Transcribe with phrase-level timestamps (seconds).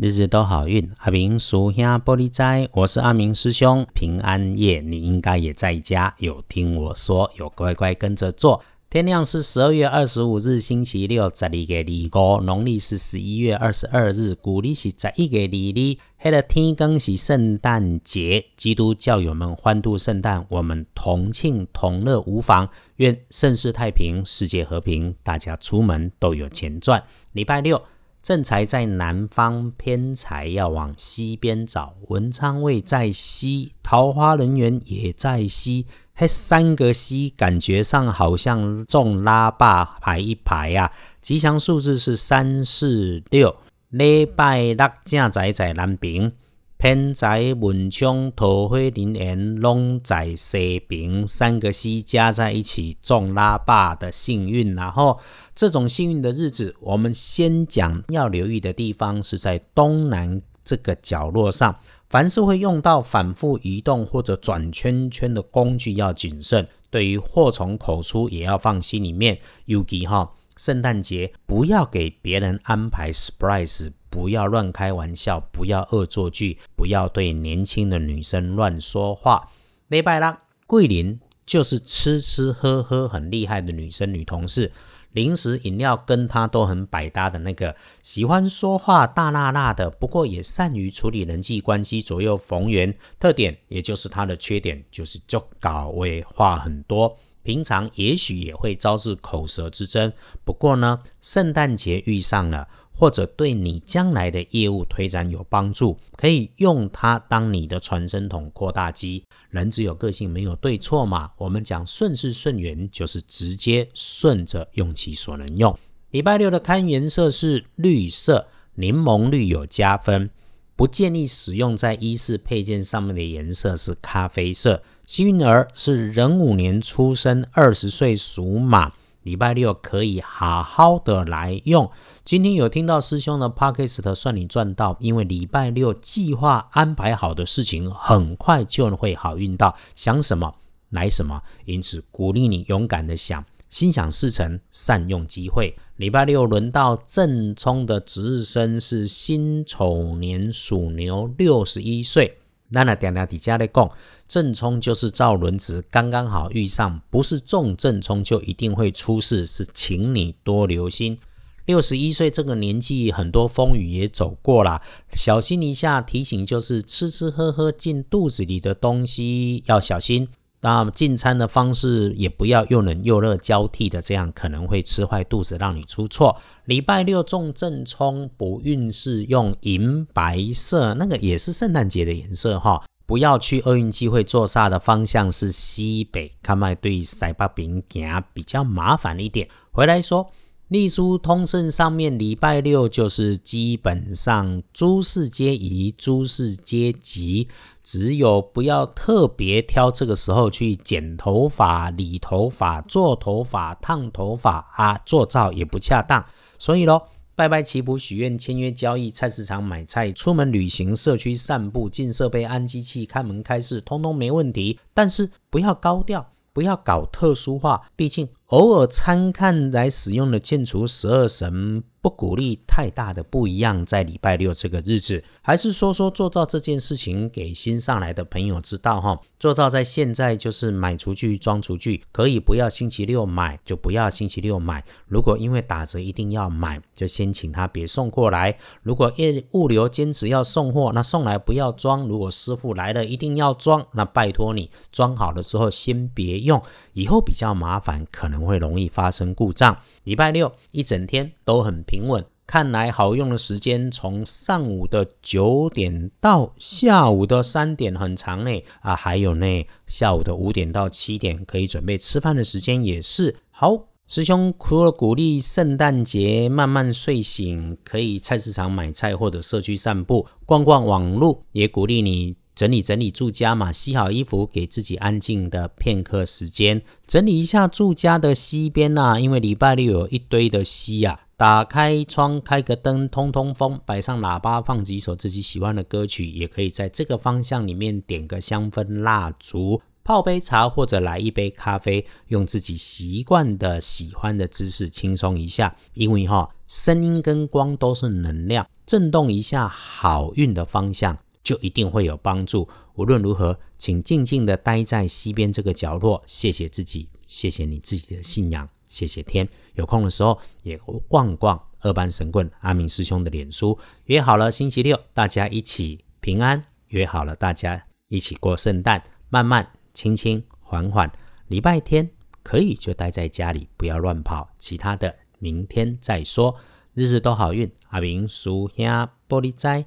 [0.00, 3.84] 日日都好运，阿明属兄玻璃斋，我是阿明师兄。
[3.92, 8.62] 平安夜你应该也在家，有听我说，有乖乖跟着做。
[8.88, 15.98] 天亮是十二月二十五日星期六，十二月二五，农历是十一月二十二日，古历是十一月二日。
[16.18, 22.68] 黑的天更是圣诞节，基督教友们欢度圣诞，我们同庆同乐无妨。
[22.98, 27.02] 愿盛世太平，世界和平，大家出门都有钱赚。
[27.32, 27.82] 礼拜六。
[28.22, 31.94] 正财在南方，偏财要往西边找。
[32.08, 35.86] 文昌位在西，桃花人缘也在西。
[36.14, 40.92] 嘿，三个西，感觉上好像中拉霸排一排啊。
[41.22, 43.56] 吉祥数字是三四六。
[43.90, 46.32] 礼拜六正财在南边。
[46.80, 54.76] 偏财文昌桃花林缘拢在西边，三个西加在一起中拉霸的幸运。
[54.76, 55.18] 然后
[55.56, 61.74] 这种幸运的日子，我们先讲要留意的地方是在东南这个角落上。
[62.08, 66.68] 凡是会用到反复移动或者转圈圈的工具要谨慎。
[66.90, 69.36] 对于祸从口出也要放心里面。
[69.64, 73.90] 尤其哈，圣诞节不要给别人安排 surprise。
[74.10, 79.50] 不要乱开玩笑，不要恶作剧，不要对年轻的女生乱说话。
[79.88, 84.70] 礼拜啦，桂林就是吃吃喝喝很厉害的女生女同事，
[85.12, 92.94] 零食饮料跟她都很百搭的那个，喜欢说话大辣辣的，不过也善于处理人际关系，左右逢源。
[93.18, 100.12] 特点也就是她的缺点，就是就搞为话很多，平常也许也会招致口舌之争。
[100.44, 102.68] 不过呢，圣诞节遇上了。
[102.98, 109.22] 或者对你将来的业务推展有帮助，可以用它当你的传声筒、扩大机。
[109.50, 111.30] 人只有个性，没有对错嘛。
[111.38, 115.78] 我们讲顺势顺缘，就是直接顺着用其所能用。
[116.10, 120.28] 礼拜六的看颜色是绿色，柠檬绿有加分，
[120.74, 124.82] 不建议使用在衣饰配件上面的颜色是咖啡色。
[125.06, 128.92] 幸运儿是壬午年出生，二十岁属马。
[129.28, 131.90] 礼拜六可以好好的来用。
[132.24, 134.96] 今天有听到师兄的 podcast，算你赚到。
[135.00, 140.54] 因为礼拜六计划安排好的事情，很快就会好运到，想什么
[140.88, 141.42] 来什么。
[141.66, 145.76] 因此鼓励你勇敢的想，心想事成，善用机会。
[145.96, 152.38] 礼拜六轮到正冲的值日生是辛丑年属牛，六十一岁。
[152.70, 153.90] 那那点点底下的讲，
[154.26, 161.18] 正冲就是造轮值刚刚好遇上，不是重正冲就一定会出事，是请你多留心。
[161.64, 164.80] 六十一岁这个年纪，很多风雨也走过了，
[165.12, 166.00] 小心一下。
[166.00, 170.28] 提醒就是吃吃喝喝进肚子里的东西要小心。
[170.60, 176.36] 那进餐的方式也不要又冷又热交替的，这样可能会吃坏肚子，让你出错。
[176.64, 182.84] 礼拜六重正冲，补运势用银白色，那个也是圣诞节的颜色哈。
[183.06, 189.48] 不要去厄运机会坐煞的方向是西北，看卖对塞巴饼行比较麻烦一点。
[189.70, 190.26] 回来说。
[190.68, 197.48] 隶书通胜上面，礼拜六就是基本上诸事皆宜，诸事皆吉，
[197.90, 206.22] 只有不要特别挑这个时候去剪头发、理头发、做头发、烫头发啊，做照也不恰当。
[206.58, 214.78] 所以咯，拜拜祈福、许愿、签约交易、菜市场买菜、出门旅行、社区散步、进设备、安机器、开门开市，通通没问题。
[214.92, 218.28] 但是不要高调，不要搞特殊化，毕竟。
[218.48, 223.84] 偶尔参看来使用的建除十二神，不鼓励太大的不一样。
[223.84, 229.20] 在礼拜六这个日子，还是说说做到这件事情给新上来的朋友知道哈。
[229.38, 234.82] 做到在现在就是买厨具装厨具，可以不要星期六买，就不要星期六买。
[235.06, 238.58] 如果因为打折一定要买，就先请他别送过来。
[238.82, 242.08] 如果业物流坚持要送货，那送来不要装。
[242.08, 246.60] 如果师傅来了一定要装，那拜托你装好了之后先别用，
[246.94, 248.37] 以后比较麻烦，可能。
[248.46, 249.76] 会容易发生故障。
[250.04, 258.50] 礼拜六一整天都很平稳，看来好用的时间从上午的九点到下午的三点很长呢。
[258.80, 263.84] 啊，还有呢，下午的五点到七点可以准备吃饭的时间也是好。
[264.06, 272.34] 师兄除了鼓励圣诞节慢慢睡醒，可以菜市场买菜或者社区散步逛逛网路，也鼓励你。
[272.58, 279.20] 整理整理住家嘛，洗好衣服，给自己安静的片刻时间，整理一下住家的西边呐。
[279.20, 295.76] 因为礼拜六有一堆的西呀，打开窗，开个灯，通通风，摆上喇叭，放几首自己喜欢的歌曲，也可以在这个方向里面点个香氛蜡烛，泡杯茶或者来一杯咖啡，用自己习惯的、喜欢的姿势轻松一下。
[295.94, 298.66] 因为哈，声音跟光都是能量。
[298.84, 302.68] 震动一下好运的方向，就一定会有帮助。
[302.96, 309.48] 无论如何，请静静的待在西边这个角落，谢谢自己，谢谢你自己的信仰，谢谢天。
[309.72, 310.76] 有空的时候也
[311.08, 313.78] 逛逛二班神棍阿明师兄的脸书。
[314.04, 321.10] 约好了星期六大家一起平安，约好了大家一起过圣诞，慢慢、轻轻、缓缓。
[321.46, 322.10] 礼拜天
[322.42, 324.50] 可以就待在家里，不要乱跑。
[324.58, 326.54] 其他的明天再说。
[326.92, 329.86] 日日都好运，阿明属下玻璃斋，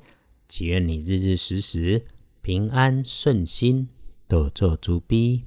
[0.52, 2.04] 祈愿你日日时时。
[2.42, 3.88] 平安顺心，
[4.28, 5.46] 多做猪逼。